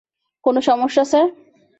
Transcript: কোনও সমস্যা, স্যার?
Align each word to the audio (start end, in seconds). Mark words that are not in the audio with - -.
কোনও 0.45 0.61
সমস্যা, 0.61 1.03
স্যার? 1.03 1.27